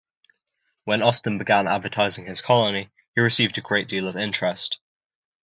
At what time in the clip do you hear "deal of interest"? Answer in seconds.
3.87-4.79